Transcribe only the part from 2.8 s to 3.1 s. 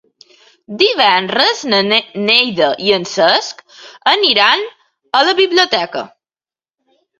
i en